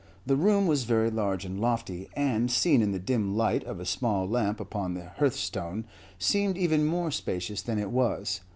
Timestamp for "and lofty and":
1.45-2.49